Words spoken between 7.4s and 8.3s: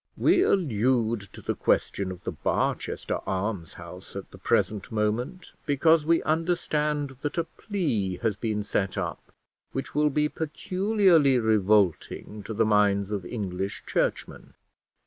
plea